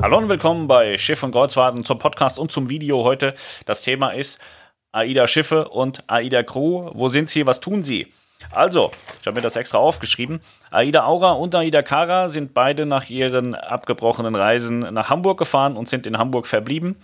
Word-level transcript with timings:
Hallo 0.00 0.18
und 0.18 0.28
willkommen 0.28 0.66
bei 0.68 0.96
Schiff 0.96 1.22
und 1.22 1.32
Kreuzfahrten 1.32 1.84
zum 1.84 1.98
Podcast 1.98 2.38
und 2.38 2.50
zum 2.50 2.70
Video 2.70 3.04
heute. 3.04 3.34
Das 3.66 3.82
Thema 3.82 4.10
ist 4.10 4.40
AIDA 4.90 5.26
Schiffe 5.26 5.68
und 5.68 6.02
AIDA 6.08 6.42
Crew. 6.42 6.90
Wo 6.94 7.08
sind 7.08 7.28
sie? 7.28 7.46
Was 7.46 7.60
tun 7.60 7.84
sie? 7.84 8.08
Also, 8.50 8.90
ich 9.20 9.26
habe 9.26 9.36
mir 9.36 9.42
das 9.42 9.54
extra 9.54 9.78
aufgeschrieben. 9.78 10.40
AIDA 10.70 11.04
Aura 11.04 11.32
und 11.32 11.54
AIDA 11.54 11.82
Kara 11.82 12.28
sind 12.28 12.54
beide 12.54 12.86
nach 12.86 13.10
ihren 13.10 13.54
abgebrochenen 13.54 14.34
Reisen 14.34 14.78
nach 14.78 15.10
Hamburg 15.10 15.38
gefahren 15.38 15.76
und 15.76 15.88
sind 15.88 16.06
in 16.06 16.18
Hamburg 16.18 16.46
verblieben. 16.46 16.96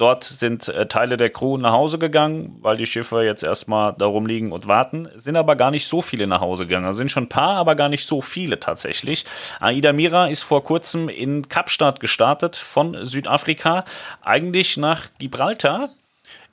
Dort 0.00 0.24
sind 0.24 0.66
äh, 0.68 0.86
Teile 0.86 1.18
der 1.18 1.28
Crew 1.28 1.58
nach 1.58 1.72
Hause 1.72 1.98
gegangen, 1.98 2.56
weil 2.62 2.78
die 2.78 2.86
Schiffe 2.86 3.22
jetzt 3.22 3.42
erstmal 3.42 3.92
darum 3.92 4.24
liegen 4.24 4.50
und 4.50 4.66
warten. 4.66 5.10
Sind 5.14 5.36
aber 5.36 5.56
gar 5.56 5.70
nicht 5.70 5.86
so 5.86 6.00
viele 6.00 6.26
nach 6.26 6.40
Hause 6.40 6.66
gegangen. 6.66 6.86
Also 6.86 6.96
sind 6.96 7.10
schon 7.10 7.24
ein 7.24 7.28
paar, 7.28 7.56
aber 7.56 7.74
gar 7.74 7.90
nicht 7.90 8.06
so 8.06 8.22
viele 8.22 8.58
tatsächlich. 8.58 9.26
Aida 9.60 9.92
Mira 9.92 10.28
ist 10.28 10.42
vor 10.42 10.64
kurzem 10.64 11.10
in 11.10 11.48
Kapstadt 11.50 12.00
gestartet 12.00 12.56
von 12.56 13.04
Südafrika, 13.04 13.84
eigentlich 14.22 14.78
nach 14.78 15.08
Gibraltar, 15.18 15.90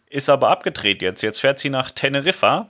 ist 0.09 0.29
aber 0.29 0.49
abgedreht 0.49 1.01
jetzt. 1.01 1.21
Jetzt 1.21 1.39
fährt 1.39 1.57
sie 1.57 1.69
nach 1.69 1.91
Teneriffa 1.91 2.67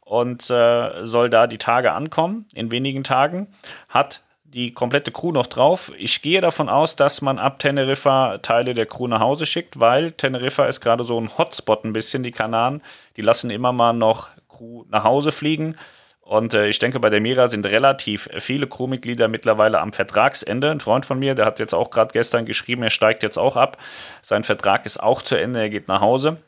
und 0.00 0.50
äh, 0.50 1.04
soll 1.04 1.30
da 1.30 1.46
die 1.46 1.58
Tage 1.58 1.92
ankommen, 1.92 2.46
in 2.54 2.72
wenigen 2.72 3.04
Tagen. 3.04 3.46
Hat 3.88 4.22
die 4.54 4.72
komplette 4.72 5.12
Crew 5.12 5.32
noch 5.32 5.46
drauf. 5.46 5.92
Ich 5.98 6.22
gehe 6.22 6.40
davon 6.40 6.68
aus, 6.68 6.96
dass 6.96 7.20
man 7.20 7.38
ab 7.38 7.58
Teneriffa 7.58 8.38
Teile 8.38 8.74
der 8.74 8.86
Crew 8.86 9.06
nach 9.06 9.20
Hause 9.20 9.44
schickt, 9.44 9.78
weil 9.78 10.12
Teneriffa 10.12 10.64
ist 10.66 10.80
gerade 10.80 11.04
so 11.04 11.20
ein 11.20 11.36
Hotspot 11.36 11.84
ein 11.84 11.92
bisschen, 11.92 12.22
die 12.22 12.32
Kanaren. 12.32 12.82
Die 13.16 13.22
lassen 13.22 13.50
immer 13.50 13.72
mal 13.72 13.92
noch 13.92 14.30
Crew 14.48 14.84
nach 14.88 15.04
Hause 15.04 15.32
fliegen. 15.32 15.76
Und 16.22 16.52
äh, 16.54 16.68
ich 16.68 16.78
denke, 16.78 17.00
bei 17.00 17.10
der 17.10 17.20
Mira 17.20 17.46
sind 17.46 17.66
relativ 17.66 18.28
viele 18.38 18.66
Crewmitglieder 18.66 19.28
mittlerweile 19.28 19.80
am 19.80 19.92
Vertragsende. 19.92 20.70
Ein 20.70 20.80
Freund 20.80 21.06
von 21.06 21.18
mir, 21.18 21.34
der 21.34 21.46
hat 21.46 21.58
jetzt 21.58 21.74
auch 21.74 21.90
gerade 21.90 22.12
gestern 22.12 22.44
geschrieben, 22.44 22.82
er 22.82 22.90
steigt 22.90 23.22
jetzt 23.22 23.38
auch 23.38 23.56
ab. 23.56 23.78
Sein 24.22 24.44
Vertrag 24.44 24.84
ist 24.86 25.02
auch 25.02 25.22
zu 25.22 25.36
Ende, 25.36 25.60
er 25.60 25.70
geht 25.70 25.88
nach 25.88 26.00
Hause. 26.00 26.38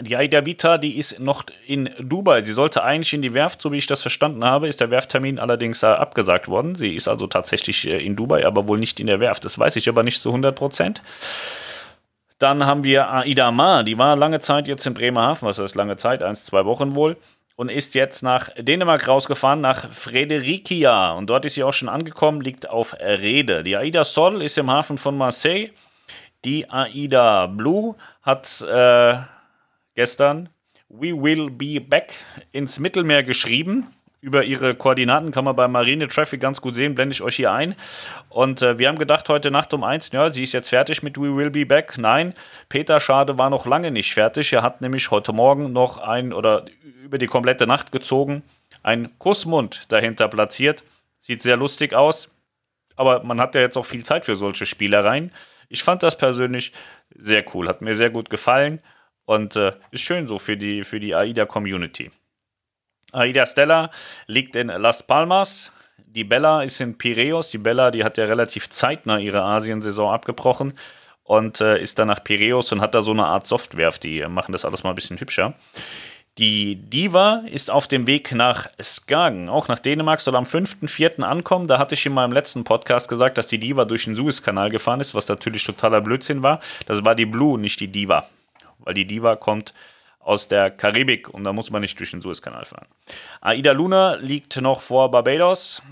Die 0.00 0.16
Aida 0.16 0.46
Vita, 0.46 0.78
die 0.78 0.96
ist 0.96 1.18
noch 1.18 1.44
in 1.66 1.90
Dubai. 1.98 2.40
Sie 2.42 2.52
sollte 2.52 2.84
eigentlich 2.84 3.12
in 3.14 3.22
die 3.22 3.34
Werft, 3.34 3.60
so 3.60 3.72
wie 3.72 3.78
ich 3.78 3.88
das 3.88 4.00
verstanden 4.00 4.44
habe, 4.44 4.68
ist 4.68 4.80
der 4.80 4.90
Werfttermin 4.90 5.40
allerdings 5.40 5.82
äh, 5.82 5.86
abgesagt 5.86 6.46
worden. 6.46 6.76
Sie 6.76 6.94
ist 6.94 7.08
also 7.08 7.26
tatsächlich 7.26 7.84
äh, 7.84 7.98
in 7.98 8.14
Dubai, 8.14 8.46
aber 8.46 8.68
wohl 8.68 8.78
nicht 8.78 9.00
in 9.00 9.08
der 9.08 9.18
Werft. 9.18 9.44
Das 9.44 9.58
weiß 9.58 9.74
ich 9.74 9.88
aber 9.88 10.04
nicht 10.04 10.20
zu 10.20 10.28
100 10.28 10.54
Prozent. 10.54 11.02
Dann 12.38 12.64
haben 12.64 12.84
wir 12.84 13.10
Aida 13.10 13.50
Ma, 13.50 13.82
die 13.82 13.98
war 13.98 14.14
lange 14.14 14.38
Zeit 14.38 14.68
jetzt 14.68 14.86
in 14.86 14.94
Bremerhaven, 14.94 15.48
was 15.48 15.58
heißt 15.58 15.74
lange 15.74 15.96
Zeit, 15.96 16.22
eins, 16.22 16.44
zwei 16.44 16.64
Wochen 16.64 16.94
wohl, 16.94 17.16
und 17.56 17.68
ist 17.68 17.96
jetzt 17.96 18.22
nach 18.22 18.50
Dänemark 18.56 19.08
rausgefahren, 19.08 19.60
nach 19.60 19.92
Fredericia. 19.92 21.10
Und 21.14 21.28
dort 21.28 21.44
ist 21.44 21.54
sie 21.54 21.64
auch 21.64 21.72
schon 21.72 21.88
angekommen, 21.88 22.40
liegt 22.40 22.70
auf 22.70 22.94
Rede. 23.00 23.64
Die 23.64 23.76
Aida 23.76 24.04
Sol 24.04 24.42
ist 24.42 24.58
im 24.58 24.70
Hafen 24.70 24.96
von 24.96 25.18
Marseille. 25.18 25.70
Die 26.44 26.70
Aida 26.70 27.48
Blue 27.48 27.96
hat. 28.22 28.60
Äh, 28.62 29.16
gestern 29.98 30.48
We 30.88 31.08
Will 31.08 31.50
Be 31.50 31.80
Back 31.80 32.14
ins 32.52 32.78
Mittelmeer 32.78 33.24
geschrieben. 33.24 33.90
Über 34.20 34.44
ihre 34.44 34.76
Koordinaten 34.76 35.32
kann 35.32 35.44
man 35.44 35.56
bei 35.56 35.66
Marine 35.66 36.06
Traffic 36.06 36.40
ganz 36.40 36.60
gut 36.60 36.76
sehen, 36.76 36.94
blende 36.94 37.14
ich 37.14 37.22
euch 37.22 37.34
hier 37.34 37.50
ein. 37.50 37.74
Und 38.28 38.62
äh, 38.62 38.78
wir 38.78 38.86
haben 38.86 38.98
gedacht, 38.98 39.28
heute 39.28 39.50
Nacht 39.50 39.74
um 39.74 39.82
eins, 39.82 40.12
ja, 40.12 40.30
sie 40.30 40.44
ist 40.44 40.52
jetzt 40.52 40.68
fertig 40.68 41.02
mit 41.02 41.18
We 41.18 41.34
Will 41.36 41.50
Be 41.50 41.66
Back. 41.66 41.98
Nein, 41.98 42.34
Peter 42.68 43.00
Schade 43.00 43.38
war 43.38 43.50
noch 43.50 43.66
lange 43.66 43.90
nicht 43.90 44.14
fertig. 44.14 44.52
Er 44.52 44.62
hat 44.62 44.82
nämlich 44.82 45.10
heute 45.10 45.32
Morgen 45.32 45.72
noch 45.72 45.98
ein 45.98 46.32
oder 46.32 46.66
über 47.02 47.18
die 47.18 47.26
komplette 47.26 47.66
Nacht 47.66 47.90
gezogen, 47.90 48.44
ein 48.84 49.18
Kussmund 49.18 49.90
dahinter 49.90 50.28
platziert. 50.28 50.84
Sieht 51.18 51.42
sehr 51.42 51.56
lustig 51.56 51.92
aus, 51.92 52.30
aber 52.94 53.24
man 53.24 53.40
hat 53.40 53.56
ja 53.56 53.62
jetzt 53.62 53.76
auch 53.76 53.86
viel 53.86 54.04
Zeit 54.04 54.24
für 54.24 54.36
solche 54.36 54.64
Spielereien. 54.64 55.32
Ich 55.68 55.82
fand 55.82 56.04
das 56.04 56.16
persönlich 56.16 56.72
sehr 57.16 57.44
cool, 57.52 57.68
hat 57.68 57.82
mir 57.82 57.96
sehr 57.96 58.10
gut 58.10 58.30
gefallen. 58.30 58.80
Und 59.28 59.56
äh, 59.56 59.72
ist 59.90 60.00
schön 60.00 60.26
so 60.26 60.38
für 60.38 60.56
die, 60.56 60.84
für 60.84 60.98
die 61.00 61.14
AIDA-Community. 61.14 62.10
AIDA 63.12 63.44
Stella 63.44 63.90
liegt 64.26 64.56
in 64.56 64.68
Las 64.68 65.06
Palmas. 65.06 65.70
Die 65.98 66.24
Bella 66.24 66.62
ist 66.62 66.80
in 66.80 66.96
Piräus. 66.96 67.50
Die 67.50 67.58
Bella, 67.58 67.90
die 67.90 68.04
hat 68.04 68.16
ja 68.16 68.24
relativ 68.24 68.70
zeitnah 68.70 69.18
ihre 69.18 69.42
Asiensaison 69.42 70.14
abgebrochen 70.14 70.72
und 71.24 71.60
äh, 71.60 71.78
ist 71.78 71.98
dann 71.98 72.08
nach 72.08 72.24
Piräus 72.24 72.72
und 72.72 72.80
hat 72.80 72.94
da 72.94 73.02
so 73.02 73.10
eine 73.10 73.26
Art 73.26 73.46
Softwerf. 73.46 73.98
Die 73.98 74.26
machen 74.26 74.52
das 74.52 74.64
alles 74.64 74.82
mal 74.82 74.90
ein 74.90 74.94
bisschen 74.94 75.20
hübscher. 75.20 75.52
Die 76.38 76.76
Diva 76.76 77.42
ist 77.52 77.70
auf 77.70 77.86
dem 77.86 78.06
Weg 78.06 78.32
nach 78.32 78.70
Skagen, 78.80 79.50
auch 79.50 79.68
nach 79.68 79.78
Dänemark, 79.78 80.22
soll 80.22 80.36
am 80.36 80.44
5.4. 80.44 81.20
ankommen. 81.20 81.66
Da 81.66 81.78
hatte 81.78 81.96
ich 81.96 82.06
in 82.06 82.14
meinem 82.14 82.32
letzten 82.32 82.64
Podcast 82.64 83.10
gesagt, 83.10 83.36
dass 83.36 83.46
die 83.46 83.58
Diva 83.58 83.84
durch 83.84 84.04
den 84.04 84.16
Suezkanal 84.16 84.70
gefahren 84.70 85.00
ist, 85.00 85.14
was 85.14 85.28
natürlich 85.28 85.64
totaler 85.64 86.00
Blödsinn 86.00 86.42
war. 86.42 86.60
Das 86.86 87.04
war 87.04 87.14
die 87.14 87.26
Blue, 87.26 87.58
nicht 87.60 87.80
die 87.80 87.88
Diva 87.88 88.24
weil 88.88 88.94
die 88.94 89.04
Diva 89.04 89.36
kommt 89.36 89.74
aus 90.18 90.48
der 90.48 90.70
Karibik 90.70 91.28
und 91.28 91.44
da 91.44 91.52
muss 91.52 91.70
man 91.70 91.82
nicht 91.82 91.98
durch 91.98 92.10
den 92.10 92.22
Suezkanal 92.22 92.64
fahren. 92.64 92.86
Aida 93.42 93.72
Luna 93.72 94.14
liegt 94.14 94.58
noch 94.62 94.80
vor 94.80 95.10
Barbados. 95.10 95.82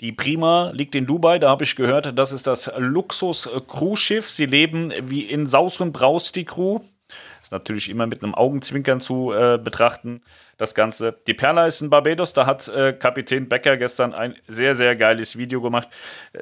Die 0.00 0.10
Prima 0.10 0.72
liegt 0.74 0.96
in 0.96 1.06
Dubai, 1.06 1.38
da 1.38 1.48
habe 1.48 1.62
ich 1.62 1.76
gehört, 1.76 2.18
das 2.18 2.32
ist 2.32 2.48
das 2.48 2.72
Luxus-Cruise-Schiff. 2.76 4.28
Sie 4.30 4.46
leben 4.46 4.92
wie 5.02 5.20
in 5.20 5.46
Saus 5.46 5.80
und 5.80 5.92
Braus, 5.92 6.32
die 6.32 6.44
Crew. 6.44 6.80
Ist 7.40 7.52
natürlich 7.52 7.88
immer 7.88 8.08
mit 8.08 8.24
einem 8.24 8.34
Augenzwinkern 8.34 8.98
zu 8.98 9.32
äh, 9.32 9.58
betrachten, 9.62 10.22
das 10.56 10.74
Ganze. 10.74 11.16
Die 11.28 11.34
Perla 11.34 11.66
ist 11.66 11.82
in 11.82 11.90
Barbados, 11.90 12.32
da 12.32 12.46
hat 12.46 12.66
äh, 12.68 12.92
Kapitän 12.92 13.48
Becker 13.48 13.76
gestern 13.76 14.12
ein 14.12 14.34
sehr, 14.48 14.74
sehr 14.74 14.96
geiles 14.96 15.38
Video 15.38 15.60
gemacht. 15.60 15.88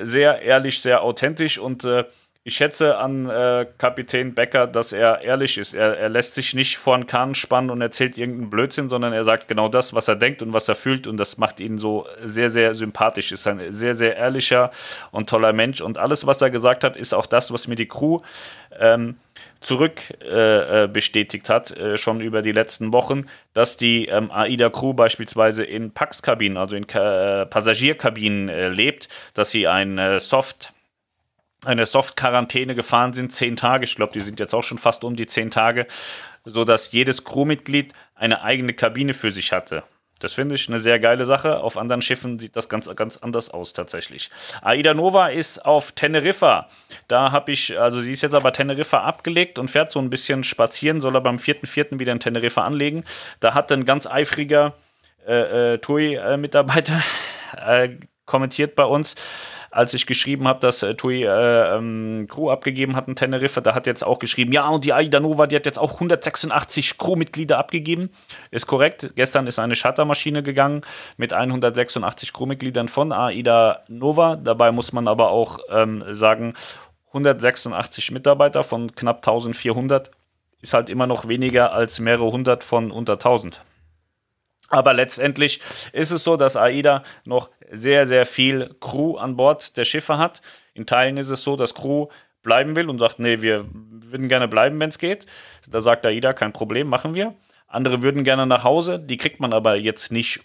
Sehr 0.00 0.41
ehrlich, 0.41 0.80
sehr 0.80 1.02
authentisch 1.02 1.58
und 1.58 1.84
äh, 1.84 2.04
ich 2.48 2.56
schätze 2.56 2.97
an 2.97 3.28
äh, 3.28 3.66
Kapitän 3.76 4.34
Becker, 4.34 4.66
dass 4.66 4.92
er 4.92 5.20
ehrlich 5.20 5.59
ist. 5.59 5.75
Er, 5.75 5.98
er, 5.98 6.09
lässt 6.09 6.32
sich 6.32 6.54
nicht 6.54 6.78
vor 6.78 6.94
einen 6.94 7.06
Kahn 7.06 7.34
spannen 7.34 7.69
und 7.69 7.82
erzählt 7.82 8.16
irgendeinen 8.16 8.48
Blödsinn, 8.48 8.88
sondern 8.88 9.12
er 9.12 9.22
sagt 9.22 9.48
genau 9.48 9.69
das, 9.69 9.92
was 9.92 10.09
er 10.09 10.16
denkt 10.16 10.41
und 10.41 10.54
was 10.54 10.66
er 10.66 10.75
fühlt. 10.75 11.06
Und 11.06 11.19
das 11.19 11.36
macht 11.36 11.60
ihn 11.60 11.76
so 11.76 12.06
sehr, 12.25 12.48
sehr 12.48 12.72
sympathisch. 12.72 13.32
Ist 13.32 13.47
ein 13.47 13.70
sehr, 13.70 13.92
sehr 13.92 14.16
ehrlicher 14.16 14.70
und 15.10 15.28
toller 15.28 15.53
Mensch. 15.53 15.82
Und 15.82 15.98
alles, 15.98 16.26
was 16.26 16.41
er 16.41 16.48
gesagt 16.48 16.84
hat, 16.84 16.97
ist 16.97 17.12
auch 17.12 17.26
das, 17.26 17.53
was 17.53 17.69
mir 17.69 17.76
die 17.76 17.86
Crew 17.86 18.20
ähm, 18.80 19.16
zurück 19.60 20.00
äh, 20.22 20.84
äh 20.84 20.88
bestätigt 20.88 21.50
hat, 21.50 21.70
äh, 21.72 21.98
schon 21.98 22.22
über 22.22 22.41
die 22.41 22.53
letzten 22.53 22.94
Wochen, 22.94 23.26
dass 23.53 23.76
die 23.76 24.06
ähm, 24.06 24.30
AIDA-Crew 24.30 24.94
beispielsweise 24.94 25.65
in 25.65 25.91
Pax-Kabinen, 25.91 26.56
also 26.56 26.76
in 26.76 26.86
Ka 26.86 27.42
äh, 27.42 27.47
Passagierkabinen 27.47 28.48
äh, 28.48 28.69
lebt, 28.69 29.10
dass 29.34 29.50
sie 29.50 29.69
ein 29.69 30.19
Soft- 30.19 30.72
eine 31.64 31.86
Soft-Quarantäne 31.86 32.74
gefahren 32.74 33.12
sind, 33.12 33.32
zehn 33.32 33.56
Tage. 33.56 33.84
Ich 33.84 33.96
glaube, 33.96 34.12
die 34.12 34.20
sind 34.20 34.41
jetzt 34.41 34.54
auch 34.54 34.62
schon 34.62 34.78
fast 34.78 35.04
um 35.04 35.16
die 35.16 35.26
zehn 35.26 35.50
Tage, 35.50 35.86
sodass 36.44 36.92
jedes 36.92 37.24
Crewmitglied 37.24 37.92
eine 38.14 38.42
eigene 38.42 38.74
Kabine 38.74 39.14
für 39.14 39.30
sich 39.30 39.52
hatte. 39.52 39.82
Das 40.20 40.34
finde 40.34 40.56
ich 40.56 40.68
eine 40.68 40.80
sehr 40.80 40.98
geile 40.98 41.24
Sache. 41.24 41.60
Auf 41.60 41.76
anderen 41.76 42.02
Schiffen 42.02 42.38
sieht 42.38 42.56
das 42.56 42.68
ganz, 42.68 42.92
ganz 42.97 43.18
anders 43.18 43.50
aus 43.50 43.72
tatsächlich. 43.72 44.30
Aida 44.62 44.94
Nova 44.94 45.28
ist 45.28 45.64
auf 45.64 45.92
Teneriffa. 45.92 46.66
Da 47.06 47.30
habe 47.30 47.52
ich, 47.52 47.78
also 47.78 48.02
sie 48.02 48.12
ist 48.12 48.22
jetzt 48.22 48.34
aber 48.34 48.52
Teneriffa 48.52 49.02
abgelegt 49.02 49.58
und 49.58 49.68
fährt 49.68 49.92
so 49.92 50.00
ein 50.00 50.10
bisschen 50.10 50.42
spazieren, 50.42 51.00
soll 51.00 51.16
aber 51.16 51.30
am 51.30 51.36
4.4. 51.36 52.00
wieder 52.00 52.12
in 52.12 52.20
Teneriffa 52.20 52.64
anlegen. 52.64 53.04
Da 53.41 53.54
hat 53.54 53.70
ein 53.70 53.84
ganz 53.84 54.06
eifriger 54.06 54.74
äh, 55.26 55.74
äh, 55.74 55.78
TUI-Mitarbeiter 55.78 57.00
äh, 57.64 57.91
kommentiert 58.26 58.74
bei 58.74 58.84
uns, 58.84 59.14
als 59.70 59.94
ich 59.94 60.06
geschrieben 60.06 60.48
habe, 60.48 60.60
dass 60.60 60.82
äh, 60.82 60.94
TUI 60.94 61.24
äh, 61.24 61.76
ähm, 61.76 62.26
Crew 62.28 62.50
abgegeben 62.50 62.96
hat 62.96 63.08
in 63.08 63.16
Teneriffa, 63.16 63.60
da 63.60 63.74
hat 63.74 63.86
jetzt 63.86 64.04
auch 64.04 64.18
geschrieben, 64.18 64.52
ja, 64.52 64.68
und 64.68 64.84
die 64.84 64.92
Aida 64.92 65.20
Nova, 65.20 65.46
die 65.46 65.56
hat 65.56 65.66
jetzt 65.66 65.78
auch 65.78 65.94
186 65.94 66.98
Crewmitglieder 66.98 67.58
abgegeben. 67.58 68.10
Ist 68.50 68.66
korrekt. 68.66 69.12
Gestern 69.14 69.46
ist 69.46 69.58
eine 69.58 69.76
Shuttermaschine 69.76 70.42
gegangen 70.42 70.82
mit 71.16 71.32
186 71.32 72.32
Crewmitgliedern 72.32 72.88
von 72.88 73.12
Aida 73.12 73.82
Nova. 73.88 74.36
Dabei 74.36 74.72
muss 74.72 74.92
man 74.92 75.08
aber 75.08 75.30
auch 75.30 75.58
ähm, 75.70 76.04
sagen, 76.10 76.54
186 77.08 78.10
Mitarbeiter 78.10 78.62
von 78.62 78.94
knapp 78.94 79.18
1400 79.18 80.10
ist 80.60 80.74
halt 80.74 80.88
immer 80.88 81.06
noch 81.06 81.28
weniger 81.28 81.72
als 81.72 82.00
mehrere 82.00 82.30
hundert 82.32 82.64
von 82.64 82.91
unter 82.91 83.14
1000. 83.14 83.62
Aber 84.68 84.92
letztendlich 84.94 85.60
ist 85.92 86.10
es 86.10 86.24
so, 86.24 86.36
dass 86.36 86.56
AIDA 86.56 87.03
noch 87.24 87.50
sehr, 87.70 88.06
sehr 88.06 88.26
viel 88.26 88.74
Crew 88.80 89.16
an 89.16 89.36
Bord 89.36 89.76
der 89.76 89.84
Schiffe 89.84 90.18
hat. 90.18 90.42
In 90.74 90.86
Teilen 90.86 91.16
ist 91.16 91.30
es 91.30 91.42
so, 91.42 91.56
dass 91.56 91.74
Crew 91.74 92.06
bleiben 92.42 92.76
will 92.76 92.88
und 92.88 92.98
sagt, 92.98 93.18
nee, 93.18 93.42
wir 93.42 93.66
würden 93.72 94.28
gerne 94.28 94.48
bleiben, 94.48 94.78
wenn 94.80 94.91
es 94.91 94.98
geht. 94.98 95.26
Da 95.68 95.80
sagt 95.80 96.06
AIDA, 96.06 96.32
kein 96.32 96.53
Problem, 96.53 96.88
machen 96.88 97.15
wir. 97.15 97.34
Andere 97.66 98.03
würden 98.03 98.24
gerne 98.24 98.47
nach 98.47 98.65
Hause, 98.65 98.98
die 98.98 99.18
kriegt 99.18 99.41
man 99.41 99.53
aber 99.53 99.76
jetzt 99.76 100.10
nicht 100.10 100.41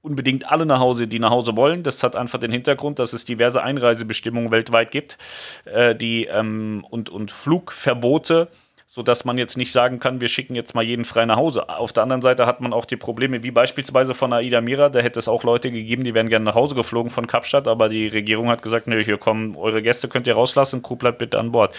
unbedingt 0.00 0.50
alle 0.50 0.66
nach 0.66 0.80
Hause, 0.80 1.08
die 1.08 1.18
nach 1.18 1.30
Hause 1.30 1.56
wollen. 1.56 1.82
Das 1.82 2.02
hat 2.02 2.14
einfach 2.14 2.38
den 2.38 2.52
Hintergrund, 2.52 2.98
dass 2.98 3.14
es 3.14 3.24
diverse 3.24 3.62
Einreisebestimmungen 3.62 4.50
weltweit 4.50 4.90
gibt, 4.90 5.18
äh, 5.64 5.94
die 5.94 6.26
ähm, 6.26 6.86
und, 6.90 7.08
und 7.08 7.30
Flugverbote 7.30 8.48
sodass 8.86 9.24
man 9.24 9.38
jetzt 9.38 9.56
nicht 9.56 9.72
sagen 9.72 9.98
kann, 9.98 10.20
wir 10.20 10.28
schicken 10.28 10.54
jetzt 10.54 10.74
mal 10.74 10.84
jeden 10.84 11.04
frei 11.04 11.24
nach 11.26 11.36
Hause. 11.36 11.68
Auf 11.68 11.92
der 11.92 12.02
anderen 12.02 12.22
Seite 12.22 12.46
hat 12.46 12.60
man 12.60 12.72
auch 12.72 12.84
die 12.84 12.96
Probleme, 12.96 13.42
wie 13.42 13.50
beispielsweise 13.50 14.14
von 14.14 14.32
Aida 14.32 14.60
Mira, 14.60 14.88
da 14.88 15.00
hätte 15.00 15.18
es 15.18 15.28
auch 15.28 15.42
Leute 15.42 15.70
gegeben, 15.70 16.04
die 16.04 16.14
wären 16.14 16.28
gerne 16.28 16.44
nach 16.44 16.54
Hause 16.54 16.74
geflogen 16.74 17.10
von 17.10 17.26
Kapstadt, 17.26 17.66
aber 17.66 17.88
die 17.88 18.06
Regierung 18.06 18.48
hat 18.48 18.62
gesagt, 18.62 18.86
nö, 18.86 19.02
hier 19.02 19.18
kommen 19.18 19.56
eure 19.56 19.82
Gäste, 19.82 20.08
könnt 20.08 20.26
ihr 20.26 20.34
rauslassen, 20.34 20.82
Crew 20.82 20.96
bleibt 20.96 21.18
bitte 21.18 21.38
an 21.38 21.52
Bord. 21.52 21.74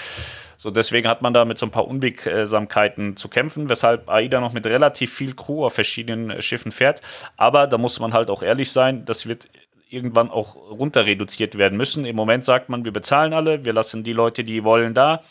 So, 0.57 0.71
deswegen 0.71 1.07
hat 1.07 1.21
man 1.21 1.33
da 1.33 1.45
mit 1.45 1.57
so 1.57 1.65
ein 1.65 1.71
paar 1.71 1.87
Unwegsamkeiten 1.87 3.17
zu 3.17 3.27
kämpfen, 3.29 3.69
weshalb 3.69 4.09
AIDA 4.09 4.39
noch 4.39 4.53
mit 4.53 4.65
relativ 4.65 5.13
viel 5.13 5.35
Crew 5.35 5.65
auf 5.65 5.73
verschiedenen 5.73 6.41
Schiffen 6.41 6.71
fährt. 6.71 7.01
Aber 7.37 7.67
da 7.67 7.77
muss 7.77 7.99
man 7.99 8.13
halt 8.13 8.29
auch 8.29 8.41
ehrlich 8.41 8.71
sein, 8.71 9.05
das 9.05 9.27
wird 9.27 9.49
irgendwann 9.89 10.31
auch 10.31 10.55
runter 10.55 11.05
reduziert 11.05 11.57
werden 11.57 11.77
müssen. 11.77 12.05
Im 12.05 12.15
Moment 12.15 12.45
sagt 12.45 12.69
man, 12.69 12.85
wir 12.85 12.93
bezahlen 12.93 13.33
alle, 13.33 13.65
wir 13.65 13.73
lassen 13.73 14.03
die 14.03 14.13
Leute, 14.13 14.43
die 14.43 14.63
wollen, 14.63 14.93
da 14.93 15.21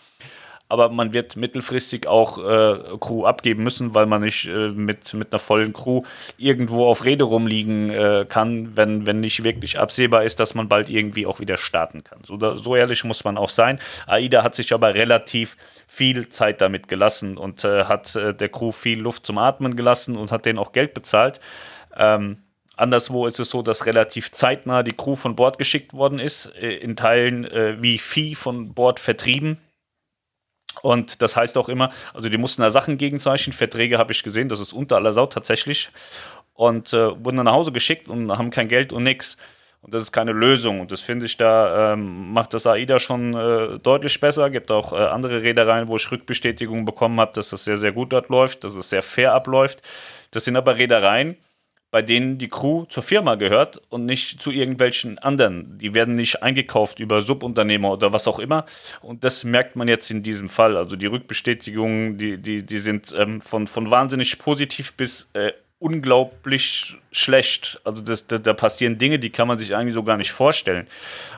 aber 0.68 0.88
man 0.88 1.12
wird 1.12 1.36
mittelfristig 1.36 2.06
auch 2.06 2.38
äh, 2.38 2.96
Crew 2.98 3.26
abgeben 3.26 3.62
müssen, 3.62 3.94
weil 3.94 4.06
man 4.06 4.22
nicht 4.22 4.46
äh, 4.46 4.68
mit, 4.68 5.12
mit 5.12 5.32
einer 5.32 5.38
vollen 5.38 5.72
Crew 5.72 6.02
irgendwo 6.38 6.86
auf 6.86 7.04
Rede 7.04 7.24
rumliegen 7.24 7.90
äh, 7.90 8.24
kann, 8.28 8.74
wenn, 8.74 9.06
wenn 9.06 9.20
nicht 9.20 9.44
wirklich 9.44 9.78
absehbar 9.78 10.24
ist, 10.24 10.40
dass 10.40 10.54
man 10.54 10.68
bald 10.68 10.88
irgendwie 10.88 11.26
auch 11.26 11.38
wieder 11.38 11.58
starten 11.58 12.02
kann. 12.02 12.20
So, 12.24 12.38
so 12.56 12.76
ehrlich 12.76 13.04
muss 13.04 13.24
man 13.24 13.36
auch 13.36 13.50
sein. 13.50 13.78
AIDA 14.06 14.42
hat 14.42 14.54
sich 14.54 14.72
aber 14.72 14.94
relativ 14.94 15.56
viel 15.86 16.28
Zeit 16.30 16.62
damit 16.62 16.88
gelassen 16.88 17.36
und 17.36 17.64
äh, 17.64 17.84
hat 17.84 18.16
äh, 18.16 18.34
der 18.34 18.48
Crew 18.48 18.72
viel 18.72 19.00
Luft 19.00 19.26
zum 19.26 19.36
Atmen 19.36 19.76
gelassen 19.76 20.16
und 20.16 20.32
hat 20.32 20.46
denen 20.46 20.58
auch 20.58 20.72
Geld 20.72 20.94
bezahlt. 20.94 21.40
Ähm, 21.96 22.38
Anderswo 22.76 23.28
ist 23.28 23.38
es 23.38 23.50
so, 23.50 23.62
dass 23.62 23.86
relativ 23.86 24.32
zeitnah 24.32 24.82
die 24.82 24.96
Crew 24.96 25.14
von 25.14 25.36
Bord 25.36 25.58
geschickt 25.58 25.92
worden 25.92 26.18
ist, 26.18 26.52
äh, 26.56 26.74
in 26.74 26.96
Teilen 26.96 27.44
wie 27.80 27.98
Vieh 27.98 28.34
von 28.34 28.72
Bord 28.72 28.98
vertrieben 28.98 29.60
und 30.82 31.22
das 31.22 31.36
heißt 31.36 31.56
auch 31.58 31.68
immer, 31.68 31.90
also 32.12 32.28
die 32.28 32.38
mussten 32.38 32.62
da 32.62 32.70
Sachen 32.70 32.98
gegenzeichnen. 32.98 33.52
Verträge 33.52 33.98
habe 33.98 34.12
ich 34.12 34.22
gesehen, 34.22 34.48
das 34.48 34.60
ist 34.60 34.72
unter 34.72 34.96
aller 34.96 35.12
Sau 35.12 35.26
tatsächlich. 35.26 35.90
Und 36.54 36.92
äh, 36.92 37.24
wurden 37.24 37.36
dann 37.36 37.46
nach 37.46 37.52
Hause 37.54 37.72
geschickt 37.72 38.08
und 38.08 38.30
haben 38.30 38.50
kein 38.50 38.68
Geld 38.68 38.92
und 38.92 39.02
nichts. 39.02 39.36
Und 39.84 39.92
das 39.92 40.02
ist 40.02 40.12
keine 40.12 40.32
Lösung. 40.32 40.80
Und 40.80 40.92
das 40.92 41.02
finde 41.02 41.26
ich, 41.26 41.36
da 41.36 41.92
ähm, 41.92 42.32
macht 42.32 42.54
das 42.54 42.66
AIDA 42.66 42.98
schon 42.98 43.34
äh, 43.34 43.78
deutlich 43.80 44.18
besser. 44.18 44.48
Gibt 44.48 44.70
auch 44.70 44.92
äh, 44.92 44.96
andere 44.96 45.42
Reedereien, 45.42 45.88
wo 45.88 45.96
ich 45.96 46.10
Rückbestätigung 46.10 46.86
bekommen 46.86 47.20
habe, 47.20 47.32
dass 47.34 47.50
das 47.50 47.64
sehr, 47.64 47.76
sehr 47.76 47.92
gut 47.92 48.12
dort 48.12 48.30
läuft, 48.30 48.64
dass 48.64 48.74
es 48.76 48.88
sehr 48.88 49.02
fair 49.02 49.34
abläuft. 49.34 49.82
Das 50.30 50.44
sind 50.44 50.56
aber 50.56 50.76
Reedereien, 50.76 51.36
bei 51.94 52.02
denen 52.02 52.38
die 52.38 52.48
Crew 52.48 52.86
zur 52.86 53.04
Firma 53.04 53.36
gehört 53.36 53.80
und 53.88 54.04
nicht 54.04 54.42
zu 54.42 54.50
irgendwelchen 54.50 55.20
anderen. 55.20 55.78
Die 55.78 55.94
werden 55.94 56.16
nicht 56.16 56.42
eingekauft 56.42 56.98
über 56.98 57.20
Subunternehmer 57.22 57.92
oder 57.92 58.12
was 58.12 58.26
auch 58.26 58.40
immer. 58.40 58.66
Und 59.00 59.22
das 59.22 59.44
merkt 59.44 59.76
man 59.76 59.86
jetzt 59.86 60.10
in 60.10 60.24
diesem 60.24 60.48
Fall. 60.48 60.76
Also 60.76 60.96
die 60.96 61.06
Rückbestätigungen, 61.06 62.18
die, 62.18 62.36
die, 62.36 62.66
die 62.66 62.78
sind 62.78 63.14
ähm, 63.16 63.40
von, 63.40 63.68
von 63.68 63.92
wahnsinnig 63.92 64.40
positiv 64.40 64.94
bis 64.94 65.30
äh, 65.34 65.52
unglaublich 65.78 66.96
schlecht. 67.12 67.80
Also 67.84 68.02
das, 68.02 68.26
da, 68.26 68.38
da, 68.38 68.54
passieren 68.54 68.98
Dinge, 68.98 69.20
die 69.20 69.30
kann 69.30 69.46
man 69.46 69.58
sich 69.58 69.76
eigentlich 69.76 69.94
so 69.94 70.02
gar 70.02 70.16
nicht 70.16 70.32
vorstellen. 70.32 70.88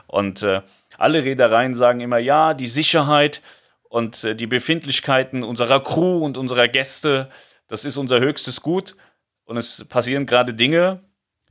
Und 0.07 0.41
äh, 0.41 0.61
alle 0.97 1.23
Reedereien 1.23 1.75
sagen 1.75 1.99
immer, 1.99 2.17
ja, 2.17 2.55
die 2.55 2.65
Sicherheit 2.65 3.43
und 3.89 4.23
äh, 4.23 4.33
die 4.33 4.47
Befindlichkeiten 4.47 5.43
unserer 5.43 5.83
Crew 5.83 6.25
und 6.25 6.35
unserer 6.35 6.67
Gäste, 6.67 7.29
das 7.67 7.85
ist 7.85 7.97
unser 7.97 8.19
höchstes 8.21 8.63
Gut 8.63 8.95
und 9.47 9.57
es 9.57 9.85
passieren 9.85 10.25
gerade 10.25 10.53
Dinge, 10.53 10.99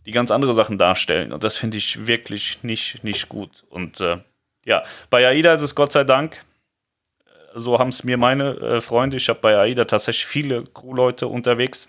die 0.05 0.13
ganz 0.13 0.31
andere 0.31 0.55
Sachen 0.55 0.79
darstellen. 0.79 1.33
Und 1.33 1.43
das 1.43 1.57
finde 1.57 1.79
ich 1.79 2.07
wirklich 2.07 2.63
nicht, 2.63 3.03
nicht 3.03 3.29
gut. 3.29 3.65
Und 3.69 4.01
äh, 4.01 4.19
ja, 4.65 4.85
bei 5.11 5.27
AIDA 5.27 5.55
ist 5.55 5.63
es 5.63 5.75
Gott 5.75 5.93
sei 5.93 6.05
Dank, 6.05 6.45
äh, 7.25 7.31
so 7.55 7.79
haben 7.79 7.89
es 7.89 8.05
mir 8.05 8.19
meine 8.19 8.51
äh, 8.59 8.81
Freunde, 8.81 9.17
ich 9.17 9.29
habe 9.29 9.41
bei 9.41 9.57
AIDA 9.57 9.87
tatsächlich 9.87 10.27
viele 10.27 10.65
Crewleute 10.65 11.27
unterwegs, 11.27 11.89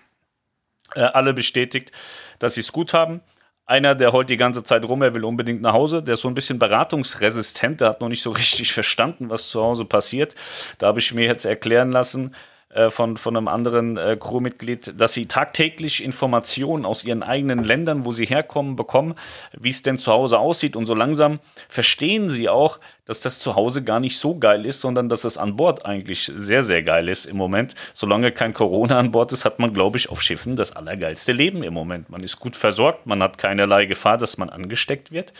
äh, 0.94 1.02
alle 1.02 1.34
bestätigt, 1.34 1.92
dass 2.38 2.54
sie 2.54 2.60
es 2.60 2.72
gut 2.72 2.94
haben. 2.94 3.20
Einer, 3.66 3.94
der 3.94 4.12
heult 4.12 4.30
die 4.30 4.38
ganze 4.38 4.64
Zeit 4.64 4.86
rum, 4.86 5.02
er 5.02 5.14
will 5.14 5.24
unbedingt 5.24 5.60
nach 5.60 5.74
Hause, 5.74 6.02
der 6.02 6.14
ist 6.14 6.22
so 6.22 6.28
ein 6.28 6.34
bisschen 6.34 6.58
beratungsresistent, 6.58 7.82
der 7.82 7.90
hat 7.90 8.00
noch 8.00 8.08
nicht 8.08 8.22
so 8.22 8.30
richtig 8.30 8.72
verstanden, 8.78 9.28
was 9.28 9.50
zu 9.50 9.62
Hause 9.62 9.84
passiert. 9.84 10.34
Da 10.78 10.86
habe 10.86 11.00
ich 11.00 11.12
mir 11.12 11.26
jetzt 11.26 11.44
erklären 11.44 11.92
lassen, 11.92 12.34
äh, 12.70 12.90
von, 12.90 13.16
von 13.16 13.36
einem 13.36 13.48
anderen 13.48 13.96
äh, 13.96 14.16
Crewmitglied, 14.20 15.00
dass 15.00 15.14
sie 15.14 15.24
tagtäglich 15.24 16.04
Informationen 16.04 16.84
aus 16.84 17.02
ihren 17.02 17.22
eigenen 17.22 17.64
Ländern, 17.64 18.04
wo 18.04 18.12
sie 18.12 18.26
herkommen, 18.26 18.76
bekommen, 18.76 19.14
wie 19.58 19.70
es 19.70 19.82
denn 19.82 19.98
zu 19.98 20.12
Hause 20.12 20.38
aussieht. 20.38 20.76
Und 20.76 20.84
so 20.84 20.94
langsam 20.94 21.38
verstehen 21.68 22.28
sie 22.28 22.48
auch, 22.50 22.78
dass 23.08 23.20
das 23.20 23.40
zu 23.40 23.56
Hause 23.56 23.82
gar 23.82 24.00
nicht 24.00 24.18
so 24.18 24.38
geil 24.38 24.66
ist, 24.66 24.82
sondern 24.82 25.08
dass 25.08 25.24
es 25.24 25.38
an 25.38 25.56
Bord 25.56 25.86
eigentlich 25.86 26.30
sehr, 26.36 26.62
sehr 26.62 26.82
geil 26.82 27.08
ist 27.08 27.24
im 27.24 27.38
Moment. 27.38 27.74
Solange 27.94 28.30
kein 28.32 28.52
Corona 28.52 28.98
an 28.98 29.12
Bord 29.12 29.32
ist, 29.32 29.46
hat 29.46 29.58
man, 29.58 29.72
glaube 29.72 29.96
ich, 29.96 30.10
auf 30.10 30.20
Schiffen 30.20 30.56
das 30.56 30.76
allergeilste 30.76 31.32
Leben 31.32 31.62
im 31.62 31.72
Moment. 31.72 32.10
Man 32.10 32.22
ist 32.22 32.38
gut 32.38 32.54
versorgt, 32.54 33.06
man 33.06 33.22
hat 33.22 33.38
keinerlei 33.38 33.86
Gefahr, 33.86 34.18
dass 34.18 34.36
man 34.36 34.50
angesteckt 34.50 35.10
wird. 35.10 35.32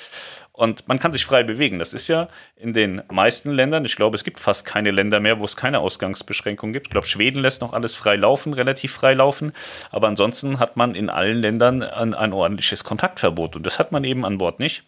Und 0.52 0.88
man 0.88 0.98
kann 0.98 1.12
sich 1.12 1.26
frei 1.26 1.44
bewegen. 1.44 1.78
Das 1.78 1.92
ist 1.92 2.08
ja 2.08 2.28
in 2.56 2.72
den 2.72 3.02
meisten 3.12 3.52
Ländern, 3.52 3.84
ich 3.84 3.96
glaube, 3.96 4.16
es 4.16 4.24
gibt 4.24 4.40
fast 4.40 4.64
keine 4.64 4.90
Länder 4.90 5.20
mehr, 5.20 5.38
wo 5.38 5.44
es 5.44 5.54
keine 5.54 5.78
Ausgangsbeschränkungen 5.78 6.72
gibt. 6.72 6.86
Ich 6.86 6.90
glaube, 6.90 7.06
Schweden 7.06 7.42
lässt 7.42 7.60
noch 7.60 7.74
alles 7.74 7.94
frei 7.94 8.16
laufen, 8.16 8.54
relativ 8.54 8.92
frei 8.92 9.12
laufen. 9.12 9.52
Aber 9.92 10.08
ansonsten 10.08 10.58
hat 10.58 10.76
man 10.76 10.94
in 10.94 11.10
allen 11.10 11.36
Ländern 11.36 11.82
ein, 11.82 12.14
ein 12.14 12.32
ordentliches 12.32 12.82
Kontaktverbot. 12.82 13.56
Und 13.56 13.66
das 13.66 13.78
hat 13.78 13.92
man 13.92 14.04
eben 14.04 14.24
an 14.24 14.38
Bord 14.38 14.58
nicht. 14.58 14.84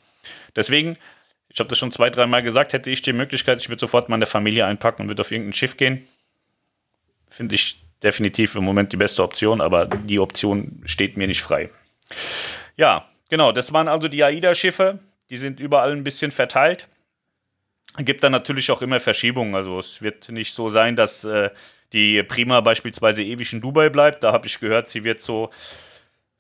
Deswegen, 0.57 0.97
ich 1.53 1.61
habe 1.61 1.69
das 1.69 1.79
schon 1.79 1.93
zwei, 1.93 2.11
dreimal 2.11 2.43
gesagt, 2.43 2.73
hätte 2.73 2.91
ich 2.91 3.03
die 3.03 3.13
Möglichkeit, 3.13 3.61
ich 3.61 3.69
würde 3.69 3.81
sofort 3.81 4.09
meine 4.09 4.27
Familie 4.27 4.67
einpacken 4.67 5.03
und 5.03 5.09
würde 5.09 5.21
auf 5.21 5.31
irgendein 5.31 5.53
Schiff 5.53 5.77
gehen. 5.77 6.07
Finde 7.29 7.55
ich 7.55 7.83
definitiv 8.03 8.55
im 8.55 8.65
Moment 8.65 8.93
die 8.93 8.97
beste 8.97 9.23
Option, 9.23 9.61
aber 9.61 9.87
die 9.87 10.21
Option 10.21 10.83
steht 10.85 11.17
mir 11.17 11.27
nicht 11.27 11.43
frei. 11.43 11.71
Ja, 12.77 13.07
genau, 13.29 13.53
das 13.53 13.73
waren 13.73 13.89
also 13.89 14.09
die 14.09 14.25
AIDA-Schiffe 14.25 15.01
die 15.31 15.37
sind 15.37 15.61
überall 15.61 15.93
ein 15.93 16.05
bisschen 16.05 16.33
verteilt. 16.33 16.89
Gibt 17.99 18.23
dann 18.23 18.33
natürlich 18.33 18.71
auch 18.71 18.83
immer 18.83 19.01
Verschiebungen. 19.01 19.55
Also 19.55 19.79
es 19.79 20.03
wird 20.03 20.29
nicht 20.29 20.53
so 20.53 20.71
sein, 20.71 20.97
dass 20.97 21.25
äh, 21.25 21.51
die 21.93 22.23
Prima 22.25 22.61
beispielsweise 22.61 23.23
ewig 23.23 23.53
in 23.53 23.61
Dubai 23.61 23.89
bleibt. 23.89 24.23
Da 24.23 24.33
habe 24.33 24.47
ich 24.47 24.61
gehört, 24.61 24.89
sie 24.89 25.05
wird 25.05 25.23
so 25.23 25.51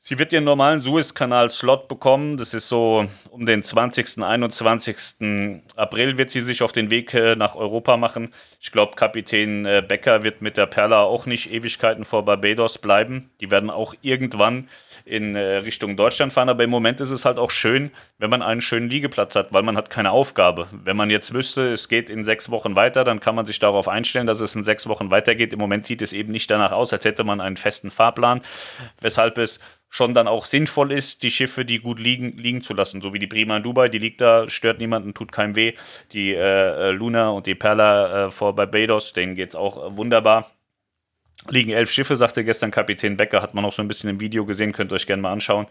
Sie 0.02 0.18
wird 0.18 0.32
ihren 0.32 0.44
normalen 0.44 0.78
Suezkanal-Slot 0.78 1.86
bekommen. 1.86 2.38
Das 2.38 2.54
ist 2.54 2.70
so 2.70 3.04
um 3.30 3.44
den 3.44 3.62
20., 3.62 4.22
21. 4.22 5.66
April 5.76 6.16
wird 6.16 6.30
sie 6.30 6.40
sich 6.40 6.62
auf 6.62 6.72
den 6.72 6.90
Weg 6.90 7.12
äh, 7.12 7.36
nach 7.36 7.54
Europa 7.54 7.98
machen. 7.98 8.32
Ich 8.62 8.72
glaube, 8.72 8.96
Kapitän 8.96 9.66
äh, 9.66 9.84
Becker 9.86 10.24
wird 10.24 10.40
mit 10.40 10.56
der 10.56 10.64
Perla 10.64 11.02
auch 11.02 11.26
nicht 11.26 11.52
Ewigkeiten 11.52 12.06
vor 12.06 12.24
Barbados 12.24 12.78
bleiben. 12.78 13.28
Die 13.42 13.50
werden 13.50 13.68
auch 13.68 13.94
irgendwann 14.00 14.70
in 15.04 15.34
äh, 15.34 15.56
Richtung 15.56 15.98
Deutschland 15.98 16.32
fahren. 16.32 16.48
Aber 16.48 16.64
im 16.64 16.70
Moment 16.70 17.02
ist 17.02 17.10
es 17.10 17.26
halt 17.26 17.38
auch 17.38 17.50
schön, 17.50 17.90
wenn 18.16 18.30
man 18.30 18.40
einen 18.40 18.62
schönen 18.62 18.88
Liegeplatz 18.88 19.36
hat, 19.36 19.52
weil 19.52 19.62
man 19.62 19.76
hat 19.76 19.90
keine 19.90 20.12
Aufgabe. 20.12 20.66
Wenn 20.72 20.96
man 20.96 21.10
jetzt 21.10 21.34
wüsste, 21.34 21.74
es 21.74 21.88
geht 21.88 22.08
in 22.08 22.24
sechs 22.24 22.50
Wochen 22.50 22.74
weiter, 22.74 23.04
dann 23.04 23.20
kann 23.20 23.34
man 23.34 23.44
sich 23.44 23.58
darauf 23.58 23.86
einstellen, 23.86 24.26
dass 24.26 24.40
es 24.40 24.54
in 24.54 24.64
sechs 24.64 24.88
Wochen 24.88 25.10
weitergeht. 25.10 25.52
Im 25.52 25.58
Moment 25.58 25.84
sieht 25.84 26.00
es 26.00 26.14
eben 26.14 26.32
nicht 26.32 26.50
danach 26.50 26.72
aus, 26.72 26.90
als 26.94 27.04
hätte 27.04 27.22
man 27.22 27.42
einen 27.42 27.58
festen 27.58 27.90
Fahrplan, 27.90 28.40
weshalb 29.02 29.36
es 29.36 29.60
schon 29.90 30.14
dann 30.14 30.28
auch 30.28 30.46
sinnvoll 30.46 30.92
ist, 30.92 31.24
die 31.24 31.32
Schiffe, 31.32 31.64
die 31.64 31.80
gut 31.80 31.98
liegen, 31.98 32.38
liegen 32.38 32.62
zu 32.62 32.72
lassen. 32.72 33.02
So 33.02 33.12
wie 33.12 33.18
die 33.18 33.26
Prima 33.26 33.56
in 33.56 33.64
Dubai, 33.64 33.88
die 33.88 33.98
liegt 33.98 34.20
da, 34.20 34.48
stört 34.48 34.78
niemanden, 34.78 35.12
tut 35.12 35.32
keinem 35.32 35.56
weh. 35.56 35.74
Die 36.12 36.32
äh, 36.32 36.38
äh 36.38 36.90
Luna 36.92 37.30
und 37.30 37.46
die 37.46 37.56
Perla 37.56 38.26
äh, 38.26 38.30
vor 38.30 38.54
Barbados, 38.54 39.12
denen 39.12 39.34
geht 39.34 39.50
es 39.50 39.56
auch 39.56 39.96
wunderbar. 39.96 40.50
Liegen 41.48 41.72
elf 41.72 41.90
Schiffe, 41.90 42.16
sagte 42.16 42.44
gestern 42.44 42.70
Kapitän 42.70 43.16
Becker, 43.16 43.42
hat 43.42 43.54
man 43.54 43.64
auch 43.64 43.72
so 43.72 43.82
ein 43.82 43.88
bisschen 43.88 44.10
im 44.10 44.20
Video 44.20 44.46
gesehen, 44.46 44.72
könnt 44.72 44.92
ihr 44.92 44.94
euch 44.94 45.06
gerne 45.06 45.22
mal 45.22 45.32
anschauen. 45.32 45.66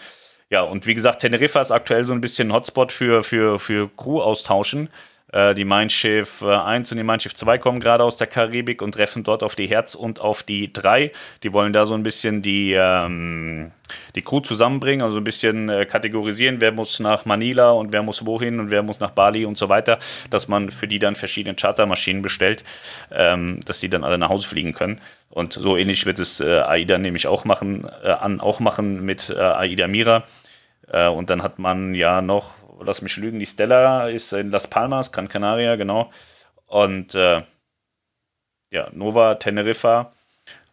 Ja, 0.50 0.64
und 0.64 0.86
wie 0.86 0.96
gesagt, 0.96 1.22
Teneriffa 1.22 1.62
ist 1.62 1.72
aktuell 1.72 2.06
so 2.06 2.14
ein 2.14 2.22
bisschen 2.22 2.50
ein 2.50 2.54
Hotspot 2.54 2.92
für, 2.92 3.24
für, 3.24 3.60
für 3.60 3.90
Crew-Austauschen. 3.96 4.88
Äh, 4.88 4.90
die 5.32 5.66
Mein 5.66 5.90
Schiff 5.90 6.42
1 6.42 6.92
und 6.92 6.98
die 6.98 7.04
Mein 7.04 7.20
Schiff 7.20 7.36
2 7.36 7.60
kommen 7.60 7.80
gerade 7.80 8.04
aus 8.04 8.18
der 8.18 8.26
Karibik 8.26 8.82
und 8.82 8.94
treffen 8.94 9.24
dort 9.24 9.44
auf 9.44 9.56
die 9.56 9.68
Herz 9.68 9.94
und 9.94 10.20
auf 10.20 10.42
die 10.42 10.74
3. 10.74 11.12
Die 11.44 11.54
wollen 11.54 11.72
da 11.72 11.86
so 11.86 11.94
ein 11.94 12.02
bisschen 12.02 12.42
die, 12.42 12.74
ähm, 12.74 13.72
die 14.16 14.22
Crew 14.22 14.40
zusammenbringen, 14.40 15.04
also 15.04 15.18
ein 15.18 15.24
bisschen 15.24 15.70
äh, 15.70 15.86
kategorisieren, 15.86 16.62
wer 16.62 16.72
muss 16.72 17.00
nach 17.00 17.26
Manila 17.26 17.72
und 17.72 17.94
wer 17.94 18.02
muss 18.02 18.26
wohin 18.26 18.60
und 18.60 18.72
wer 18.72 18.84
muss 18.84 19.00
nach 19.00 19.12
Bali 19.12 19.46
und 19.46 19.58
so 19.58 19.70
weiter, 19.70 20.00
dass 20.30 20.48
man 20.48 20.72
für 20.72 20.88
die 20.88 21.00
dann 21.00 21.16
verschiedene 21.16 21.56
Chartermaschinen 21.56 22.22
bestellt, 22.22 22.64
ähm, 23.12 23.60
dass 23.66 23.80
die 23.80 23.90
dann 23.90 24.04
alle 24.04 24.18
nach 24.18 24.30
Hause 24.30 24.48
fliegen 24.48 24.74
können. 24.74 25.00
Und 25.30 25.54
so 25.54 25.78
ähnlich 25.78 26.06
wird 26.06 26.20
es 26.20 26.40
äh, 26.40 26.60
AIDA 26.60 26.98
nämlich 26.98 27.28
auch 27.28 27.46
machen, 27.46 27.88
äh, 28.04 28.10
an, 28.10 28.40
auch 28.40 28.60
machen 28.60 29.06
mit 29.06 29.30
äh, 29.30 29.40
AIDA 29.40 29.88
Mira. 29.88 30.24
Äh, 30.92 31.08
und 31.08 31.30
dann 31.30 31.44
hat 31.44 31.60
man 31.60 31.94
ja 31.94 32.22
noch, 32.22 32.56
lass 32.84 33.02
mich 33.02 33.18
lügen, 33.18 33.40
die 33.40 33.46
Stella 33.46 34.08
ist 34.08 34.34
in 34.34 34.52
Las 34.52 34.68
Palmas, 34.68 35.12
Gran 35.12 35.28
Canaria, 35.28 35.76
genau. 35.76 36.12
Und 36.66 37.16
äh, 37.16 37.42
ja, 38.72 38.90
Nova, 38.92 39.36
Teneriffa. 39.36 40.12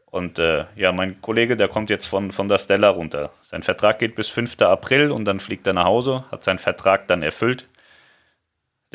Und 0.07 0.39
äh, 0.39 0.65
ja, 0.77 0.93
mein 0.93 1.21
Kollege, 1.21 1.57
der 1.57 1.69
kommt 1.69 1.91
jetzt 1.91 2.07
von, 2.07 2.33
von 2.33 2.49
der 2.49 2.59
Stella 2.59 2.89
runter. 2.89 3.31
Sein 3.43 3.63
Vertrag 3.63 3.99
geht 3.99 4.15
bis 4.15 4.29
5. 4.29 4.61
April 4.63 5.11
und 5.11 5.25
dann 5.25 5.41
fliegt 5.41 5.67
er 5.67 5.75
nach 5.75 5.85
Hause, 5.85 6.25
hat 6.31 6.45
seinen 6.45 6.59
Vertrag 6.59 7.07
dann 7.09 7.23
erfüllt. 7.23 7.67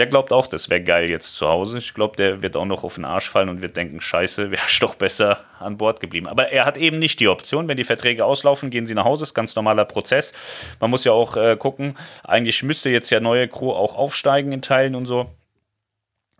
Der 0.01 0.08
glaubt 0.08 0.34
auch, 0.34 0.48
das 0.48 0.67
wäre 0.67 0.81
geil 0.81 1.12
jetzt 1.12 1.36
zu 1.36 1.48
Hause. 1.48 1.77
Ich 1.77 1.93
glaube, 1.93 2.17
der 2.17 2.41
wird 2.41 2.55
auch 2.55 2.65
noch 2.65 2.84
auf 2.84 2.96
den 2.96 3.05
Arsch 3.05 3.29
fallen 3.29 3.50
und 3.50 3.62
wird 3.62 3.77
denken, 3.77 4.01
scheiße, 4.01 4.50
wäre 4.51 4.63
ich 4.67 4.79
doch 4.79 4.96
besser 4.96 5.41
an 5.60 5.77
Bord 5.77 6.00
geblieben. 6.00 6.25
Aber 6.25 6.50
er 6.50 6.65
hat 6.65 6.75
eben 6.79 6.98
nicht 6.98 7.20
die 7.20 7.27
Option, 7.27 7.67
wenn 7.67 7.77
die 7.77 7.84
Verträge 7.84 8.25
auslaufen, 8.25 8.72
gehen 8.72 8.88
sie 8.88 8.96
nach 8.96 9.05
Hause. 9.05 9.25
Ist 9.25 9.36
ganz 9.36 9.55
normaler 9.55 9.86
Prozess. 9.86 10.34
Man 10.79 10.89
muss 10.89 11.03
ja 11.03 11.12
auch 11.12 11.38
äh, 11.38 11.55
gucken, 11.55 11.96
eigentlich 12.24 12.63
müsste 12.63 12.89
jetzt 12.89 13.12
ja 13.12 13.20
neue 13.20 13.48
Crew 13.48 13.74
auch 13.74 13.93
aufsteigen 13.93 14.51
in 14.51 14.63
Teilen 14.63 14.96
und 14.96 15.05
so. 15.05 15.29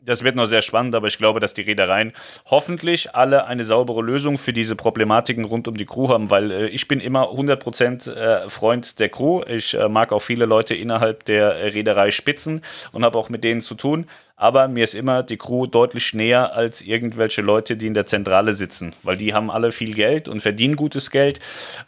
Das 0.04 0.24
wird 0.24 0.36
noch 0.36 0.48
sehr 0.48 0.64
spannend, 0.64 0.96
aber 0.96 1.06
ich 1.06 1.20
glaube, 1.20 1.40
dass 1.40 1.54
die 1.54 1.62
Reedereien 1.62 2.14
hoffentlich 2.50 3.14
alle 3.14 3.46
eine 3.46 3.64
saubere 3.64 4.02
Lösung 4.02 4.40
für 4.40 4.52
diese 4.52 4.76
Problematiken 4.76 5.46
rund 5.46 5.68
um 5.68 5.78
die 5.78 5.86
Crew 5.86 6.10
haben, 6.10 6.32
weil 6.32 6.50
äh, 6.50 6.68
ich 6.70 6.88
bin 6.88 7.00
immer 7.00 7.30
100% 7.30 8.12
äh, 8.12 8.50
Freund 8.50 9.00
der 9.00 9.10
Crew. 9.10 9.44
Ich 9.46 9.76
äh, 9.76 9.90
mag 9.90 10.12
auch 10.12 10.24
viele 10.24 10.46
Leute 10.46 10.74
innerhalb 10.74 11.26
der 11.26 11.76
Reederei 11.76 12.10
Spitzen 12.10 12.62
und 12.92 13.06
habe 13.06 13.16
auch 13.16 13.30
mit 13.30 13.44
denen 13.44 13.62
zu 13.62 13.76
tun 13.76 14.08
aber 14.42 14.68
mir 14.68 14.84
ist 14.84 14.96
immer 14.96 15.22
die 15.22 15.38
Crew 15.38 15.68
deutlich 15.68 16.16
näher 16.16 16.56
als 16.56 16.82
irgendwelche 16.82 17.44
Leute, 17.44 17.78
die 17.78 17.86
in 17.86 17.94
der 17.94 18.08
Zentrale 18.08 18.54
sitzen, 18.54 18.92
weil 19.04 19.16
die 19.16 19.36
haben 19.36 19.52
alle 19.52 19.72
viel 19.72 19.94
Geld 19.94 20.28
und 20.28 20.40
verdienen 20.42 20.76
gutes 20.76 21.12
Geld. 21.12 21.40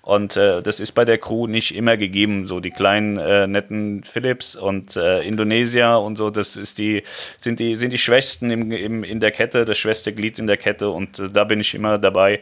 Und 0.04 0.38
äh, 0.38 0.62
das 0.62 0.80
ist 0.80 0.92
bei 0.92 1.04
der 1.04 1.18
Crew 1.18 1.48
nicht 1.48 1.76
immer 1.76 1.98
gegeben. 1.98 2.46
So 2.46 2.60
die 2.60 2.70
kleinen 2.70 3.18
äh, 3.18 3.48
netten 3.48 4.04
Philips 4.04 4.56
und 4.56 4.96
äh, 4.96 5.24
Indonesia 5.24 5.96
und 5.96 6.16
so, 6.16 6.30
das 6.30 6.56
ist 6.56 6.78
die 6.78 7.02
sind 7.42 7.60
die 7.60 7.76
sind 7.76 7.92
die 7.92 7.98
Schwächsten 7.98 8.52
im, 8.52 8.72
im, 8.72 9.04
in 9.04 9.20
der 9.20 9.32
Kette, 9.32 9.66
das 9.66 9.80
schwächste 9.80 10.14
Glied 10.14 10.38
in 10.38 10.46
der 10.46 10.58
Kette. 10.58 10.92
Und 10.92 11.18
äh, 11.18 11.32
da 11.32 11.46
bin 11.46 11.60
ich 11.60 11.74
immer 11.74 11.98
dabei, 11.98 12.40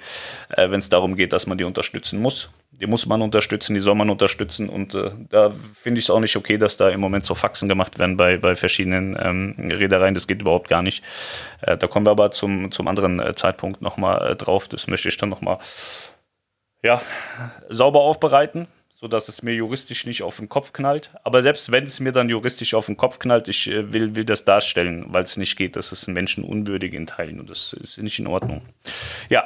äh, 0.50 0.70
wenn 0.70 0.80
es 0.80 0.90
darum 0.90 1.16
geht, 1.16 1.32
dass 1.32 1.48
man 1.48 1.58
die 1.58 1.64
unterstützen 1.64 2.20
muss 2.20 2.50
die 2.72 2.88
muss 2.88 3.06
man 3.06 3.22
unterstützen, 3.22 3.74
die 3.74 3.80
soll 3.80 3.96
man 3.96 4.10
unterstützen. 4.10 4.70
Und 4.70 4.96
äh, 4.96 5.12
da 5.30 5.54
finde 5.74 6.00
ich 6.00 6.06
es 6.06 6.10
auch 6.10 6.20
nicht 6.20 6.36
okay, 6.36 6.58
dass 6.58 6.78
da 6.78 6.90
im 6.90 7.00
Moment 7.00 7.26
so 7.26 7.36
Faxen 7.36 7.70
gemacht 7.70 8.00
werden 8.00 8.18
bei, 8.18 8.38
bei 8.38 8.56
verschiedenen 8.56 9.18
ähm, 9.22 9.56
Reedereien. 9.72 10.14
Das 10.14 10.26
geht 10.26 10.42
überhaupt 10.42 10.70
gar 10.70 10.82
nicht. 10.82 11.04
Äh, 11.62 11.78
da 11.78 11.88
kommen 11.88 12.06
wir 12.06 12.12
aber 12.12 12.32
zum, 12.32 12.72
zum 12.72 12.88
anderen 12.88 13.20
äh, 13.20 13.36
Zeitpunkt 13.36 13.82
nochmal 13.82 14.32
äh, 14.32 14.36
drauf. 14.36 14.68
Das 14.68 14.88
möchte 14.88 15.10
ich 15.10 15.18
dann 15.18 15.30
nochmal 15.30 15.60
ja, 16.82 17.02
sauber 17.70 18.00
aufbereiten, 18.00 18.68
sodass 18.96 19.28
es 19.28 19.44
mir 19.44 19.54
juristisch 19.54 20.06
nicht 20.06 20.24
auf 20.24 20.38
den 20.38 20.50
Kopf 20.50 20.74
knallt. 20.74 21.12
Aber 21.24 21.42
selbst 21.42 21.72
wenn 21.72 21.84
es 21.84 22.00
mir 22.00 22.14
dann 22.14 22.30
juristisch 22.30 22.74
auf 22.74 22.88
den 22.88 22.98
Kopf 22.98 23.20
knallt, 23.20 23.50
ich 23.50 23.70
äh, 23.70 23.92
will, 23.92 24.16
will 24.16 24.26
das 24.26 24.46
darstellen, 24.46 25.06
weil 25.10 25.26
es 25.26 25.36
nicht 25.36 25.58
geht. 25.58 25.76
Das 25.76 25.92
ist 25.92 26.08
menschenunwürdig 26.08 26.94
in 26.94 27.06
Teilen 27.06 27.42
und 27.42 27.50
das 27.50 27.74
ist 27.74 27.98
nicht 27.98 28.18
in 28.18 28.28
Ordnung. 28.28 28.62
Ja, 29.30 29.44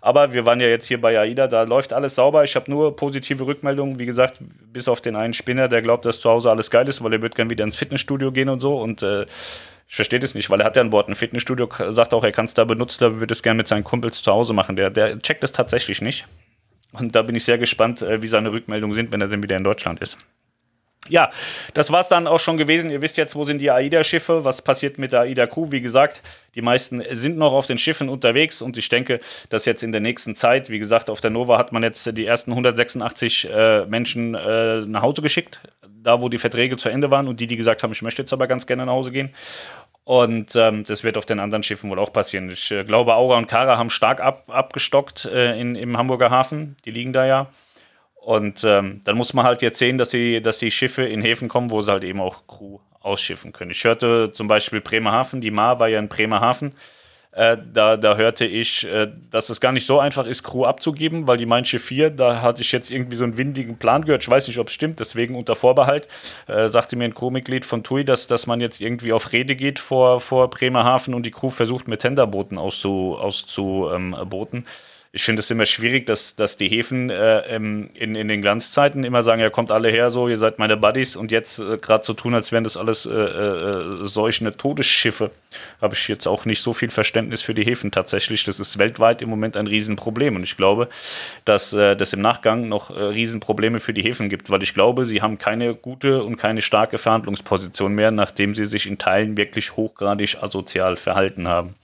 aber 0.00 0.32
wir 0.32 0.46
waren 0.46 0.60
ja 0.60 0.68
jetzt 0.68 0.86
hier 0.86 1.00
bei 1.00 1.18
AIDA, 1.18 1.46
da 1.46 1.62
läuft 1.64 1.92
alles 1.92 2.14
sauber. 2.14 2.42
Ich 2.44 2.56
habe 2.56 2.70
nur 2.70 2.96
positive 2.96 3.46
Rückmeldungen. 3.46 3.98
Wie 3.98 4.06
gesagt, 4.06 4.38
bis 4.72 4.88
auf 4.88 5.00
den 5.00 5.16
einen 5.16 5.34
Spinner, 5.34 5.68
der 5.68 5.82
glaubt, 5.82 6.04
dass 6.04 6.20
zu 6.20 6.30
Hause 6.30 6.50
alles 6.50 6.70
geil 6.70 6.88
ist, 6.88 7.02
weil 7.04 7.12
er 7.12 7.22
wird 7.22 7.34
gerne 7.34 7.50
wieder 7.50 7.64
ins 7.64 7.76
Fitnessstudio 7.76 8.32
gehen 8.32 8.48
und 8.48 8.60
so. 8.60 8.80
Und 8.80 9.02
äh, 9.02 9.26
ich 9.88 9.96
verstehe 9.96 10.20
das 10.20 10.34
nicht, 10.34 10.48
weil 10.48 10.60
er 10.60 10.66
hat 10.66 10.76
ja 10.76 10.82
an 10.82 10.90
Bord 10.90 11.08
ein 11.08 11.14
Fitnessstudio, 11.14 11.68
sagt 11.90 12.14
auch, 12.14 12.24
er 12.24 12.32
kann 12.32 12.46
es 12.46 12.54
da 12.54 12.64
benutzen, 12.64 13.04
er 13.04 13.20
würde 13.20 13.32
es 13.32 13.42
gerne 13.42 13.58
mit 13.58 13.68
seinen 13.68 13.84
Kumpels 13.84 14.22
zu 14.22 14.32
Hause 14.32 14.52
machen. 14.52 14.76
Der, 14.76 14.88
der 14.88 15.18
checkt 15.20 15.44
es 15.44 15.52
tatsächlich 15.52 16.00
nicht. 16.00 16.26
Und 16.92 17.14
da 17.14 17.22
bin 17.22 17.36
ich 17.36 17.44
sehr 17.44 17.58
gespannt, 17.58 18.00
äh, 18.02 18.22
wie 18.22 18.26
seine 18.26 18.52
Rückmeldungen 18.52 18.94
sind, 18.94 19.12
wenn 19.12 19.20
er 19.20 19.28
dann 19.28 19.42
wieder 19.42 19.56
in 19.56 19.64
Deutschland 19.64 20.00
ist 20.00 20.16
ja, 21.08 21.30
das 21.74 21.90
war 21.90 22.00
es 22.00 22.08
dann 22.08 22.26
auch 22.26 22.38
schon 22.38 22.56
gewesen. 22.56 22.90
Ihr 22.90 23.02
wisst 23.02 23.16
jetzt, 23.16 23.34
wo 23.34 23.44
sind 23.44 23.58
die 23.58 23.70
AIDA-Schiffe, 23.70 24.44
was 24.44 24.62
passiert 24.62 24.98
mit 24.98 25.12
der 25.12 25.20
AIDA-Crew. 25.20 25.70
Wie 25.70 25.80
gesagt, 25.80 26.22
die 26.54 26.62
meisten 26.62 27.02
sind 27.12 27.38
noch 27.38 27.52
auf 27.52 27.66
den 27.66 27.78
Schiffen 27.78 28.08
unterwegs 28.08 28.60
und 28.60 28.76
ich 28.76 28.88
denke, 28.88 29.20
dass 29.48 29.64
jetzt 29.64 29.82
in 29.82 29.92
der 29.92 30.00
nächsten 30.00 30.36
Zeit, 30.36 30.68
wie 30.68 30.78
gesagt, 30.78 31.08
auf 31.10 31.20
der 31.20 31.30
Nova 31.30 31.58
hat 31.58 31.72
man 31.72 31.82
jetzt 31.82 32.16
die 32.16 32.26
ersten 32.26 32.52
186 32.52 33.48
äh, 33.50 33.86
Menschen 33.86 34.34
äh, 34.34 34.82
nach 34.82 35.02
Hause 35.02 35.22
geschickt, 35.22 35.60
da 35.86 36.20
wo 36.20 36.28
die 36.28 36.38
Verträge 36.38 36.76
zu 36.76 36.88
Ende 36.88 37.10
waren 37.10 37.28
und 37.28 37.40
die, 37.40 37.46
die 37.46 37.56
gesagt 37.56 37.82
haben, 37.82 37.92
ich 37.92 38.02
möchte 38.02 38.22
jetzt 38.22 38.32
aber 38.32 38.46
ganz 38.46 38.66
gerne 38.66 38.86
nach 38.86 38.92
Hause 38.92 39.10
gehen. 39.10 39.30
Und 40.04 40.56
ähm, 40.56 40.84
das 40.84 41.04
wird 41.04 41.16
auf 41.16 41.26
den 41.26 41.40
anderen 41.40 41.62
Schiffen 41.62 41.90
wohl 41.90 41.98
auch 41.98 42.12
passieren. 42.12 42.50
Ich 42.50 42.70
äh, 42.70 42.84
glaube, 42.84 43.14
Aura 43.14 43.36
und 43.38 43.46
Kara 43.46 43.78
haben 43.78 43.90
stark 43.90 44.20
ab, 44.20 44.44
abgestockt 44.48 45.24
äh, 45.26 45.58
in, 45.60 45.76
im 45.76 45.96
Hamburger 45.96 46.30
Hafen. 46.30 46.76
Die 46.84 46.90
liegen 46.90 47.12
da 47.12 47.26
ja. 47.26 47.48
Und 48.30 48.62
ähm, 48.62 49.00
dann 49.02 49.16
muss 49.16 49.34
man 49.34 49.44
halt 49.44 49.60
jetzt 49.60 49.80
sehen, 49.80 49.98
dass 49.98 50.10
die, 50.10 50.40
dass 50.40 50.58
die 50.58 50.70
Schiffe 50.70 51.02
in 51.02 51.20
Häfen 51.20 51.48
kommen, 51.48 51.68
wo 51.70 51.80
sie 51.80 51.90
halt 51.90 52.04
eben 52.04 52.20
auch 52.20 52.46
Crew 52.46 52.78
ausschiffen 53.00 53.50
können. 53.50 53.72
Ich 53.72 53.82
hörte 53.82 54.30
zum 54.32 54.46
Beispiel 54.46 54.80
Bremerhaven, 54.80 55.40
die 55.40 55.50
Ma 55.50 55.80
war 55.80 55.88
ja 55.88 55.98
in 55.98 56.06
Bremerhaven. 56.06 56.76
Äh, 57.32 57.56
da, 57.72 57.96
da 57.96 58.14
hörte 58.14 58.44
ich, 58.44 58.86
äh, 58.86 59.08
dass 59.32 59.50
es 59.50 59.60
gar 59.60 59.72
nicht 59.72 59.84
so 59.84 59.98
einfach 59.98 60.26
ist, 60.26 60.44
Crew 60.44 60.64
abzugeben, 60.64 61.26
weil 61.26 61.38
die 61.38 61.46
Mein 61.46 61.64
Schiff 61.64 61.82
4, 61.86 62.10
da 62.10 62.40
hatte 62.40 62.62
ich 62.62 62.70
jetzt 62.70 62.92
irgendwie 62.92 63.16
so 63.16 63.24
einen 63.24 63.36
windigen 63.36 63.78
Plan 63.78 64.04
gehört. 64.04 64.22
Ich 64.22 64.28
weiß 64.28 64.46
nicht, 64.46 64.58
ob 64.60 64.68
es 64.68 64.74
stimmt, 64.74 65.00
deswegen 65.00 65.34
unter 65.34 65.56
Vorbehalt. 65.56 66.06
Äh, 66.46 66.68
sagte 66.68 66.94
mir 66.94 67.06
ein 67.06 67.14
Crewmitglied 67.14 67.66
von 67.66 67.82
TUI, 67.82 68.04
dass, 68.04 68.28
dass 68.28 68.46
man 68.46 68.60
jetzt 68.60 68.80
irgendwie 68.80 69.12
auf 69.12 69.32
Rede 69.32 69.56
geht 69.56 69.80
vor, 69.80 70.20
vor 70.20 70.50
Bremerhaven 70.50 71.14
und 71.14 71.26
die 71.26 71.32
Crew 71.32 71.50
versucht, 71.50 71.88
mit 71.88 72.02
Tenderbooten 72.02 72.58
auszuboten. 72.58 73.20
Auszu, 73.20 73.90
ähm, 73.92 74.14
ich 75.12 75.24
finde 75.24 75.40
es 75.40 75.50
immer 75.50 75.66
schwierig, 75.66 76.06
dass, 76.06 76.36
dass 76.36 76.56
die 76.56 76.68
Häfen 76.68 77.10
äh, 77.10 77.56
in, 77.56 77.90
in 77.94 78.28
den 78.28 78.42
Glanzzeiten 78.42 79.02
immer 79.02 79.24
sagen, 79.24 79.40
ja, 79.40 79.50
kommt 79.50 79.72
alle 79.72 79.88
her, 79.90 80.08
so, 80.08 80.28
ihr 80.28 80.36
seid 80.36 80.60
meine 80.60 80.76
Buddies 80.76 81.16
und 81.16 81.32
jetzt 81.32 81.58
äh, 81.58 81.78
gerade 81.78 82.04
so 82.04 82.12
tun, 82.12 82.32
als 82.32 82.52
wären 82.52 82.62
das 82.62 82.76
alles 82.76 83.06
äh, 83.06 83.12
äh, 83.12 84.06
solche 84.06 84.56
Todesschiffe. 84.56 85.32
Habe 85.82 85.94
ich 85.94 86.06
jetzt 86.06 86.28
auch 86.28 86.44
nicht 86.44 86.62
so 86.62 86.72
viel 86.72 86.90
Verständnis 86.90 87.42
für 87.42 87.54
die 87.54 87.64
Häfen 87.64 87.90
tatsächlich. 87.90 88.44
Das 88.44 88.60
ist 88.60 88.78
weltweit 88.78 89.20
im 89.20 89.28
Moment 89.30 89.56
ein 89.56 89.66
Riesenproblem 89.66 90.36
und 90.36 90.44
ich 90.44 90.56
glaube, 90.56 90.88
dass 91.44 91.72
äh, 91.72 91.96
das 91.96 92.12
im 92.12 92.20
Nachgang 92.20 92.68
noch 92.68 92.90
äh, 92.90 93.02
Riesenprobleme 93.02 93.80
für 93.80 93.92
die 93.92 94.02
Häfen 94.02 94.28
gibt, 94.28 94.48
weil 94.48 94.62
ich 94.62 94.74
glaube, 94.74 95.06
sie 95.06 95.22
haben 95.22 95.38
keine 95.38 95.74
gute 95.74 96.22
und 96.22 96.36
keine 96.36 96.62
starke 96.62 96.98
Verhandlungsposition 96.98 97.96
mehr, 97.96 98.12
nachdem 98.12 98.54
sie 98.54 98.64
sich 98.64 98.86
in 98.86 98.98
Teilen 98.98 99.36
wirklich 99.36 99.74
hochgradig 99.74 100.36
asozial 100.40 100.94
verhalten 100.94 101.48
haben. 101.48 101.74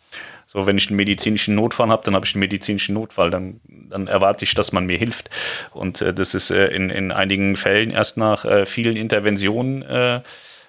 So, 0.57 0.65
wenn 0.65 0.79
ich 0.79 0.89
einen 0.89 0.97
medizinischen 0.97 1.55
Notfall 1.55 1.91
habe, 1.91 2.03
dann 2.03 2.15
habe 2.15 2.25
ich 2.25 2.35
einen 2.35 2.41
medizinischen 2.41 2.95
Notfall. 2.95 3.29
Dann, 3.29 3.61
dann 3.69 4.07
erwarte 4.07 4.47
ich, 4.47 4.55
dass 4.55 4.73
man 4.73 4.87
mir 4.87 4.97
hilft. 4.97 5.29
Und 5.75 6.01
äh, 6.01 6.15
das 6.15 6.33
ist 6.33 6.51
äh, 6.51 6.69
in, 6.69 6.89
in 6.89 7.13
einigen 7.13 7.57
Fällen 7.57 7.91
erst 7.91 8.17
nach 8.17 8.47
äh, 8.47 8.65
vielen 8.65 8.97
Interventionen 8.97 9.83
äh, 9.83 10.23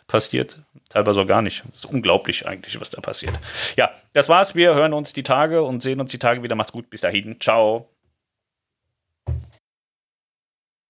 passiert. 0.05 0.59
Teilweise 0.89 1.21
auch 1.21 1.27
gar 1.27 1.41
nicht. 1.41 1.63
Das 1.69 1.79
ist 1.79 1.85
unglaublich 1.85 2.45
eigentlich, 2.45 2.81
was 2.81 2.89
da 2.89 2.99
passiert. 2.99 3.33
Ja, 3.77 3.91
das 4.11 4.27
war's. 4.27 4.55
Wir 4.55 4.75
hören 4.75 4.91
uns 4.91 5.13
die 5.13 5.23
Tage 5.23 5.63
und 5.63 5.81
sehen 5.81 6.01
uns 6.01 6.11
die 6.11 6.19
Tage 6.19 6.43
wieder. 6.43 6.55
Macht's 6.55 6.73
gut. 6.73 6.89
Bis 6.89 6.99
dahin. 6.99 7.39
Ciao. 7.39 7.87